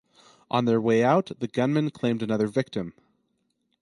[0.49, 2.95] On their way out, the gunmen claimed another victim.